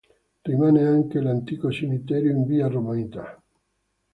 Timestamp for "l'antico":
1.21-1.71